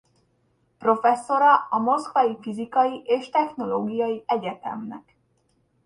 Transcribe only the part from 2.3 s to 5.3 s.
Fizikai és Technológiai Egyetemnek.